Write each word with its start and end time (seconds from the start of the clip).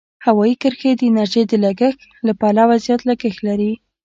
هوایي 0.25 0.55
کرښې 0.61 0.91
د 0.97 1.01
انرژۍ 1.09 1.43
د 1.47 1.53
لګښت 1.63 1.99
له 2.25 2.33
پلوه 2.39 2.75
زیات 2.85 3.01
لګښت 3.09 3.39
لري. 3.47 3.71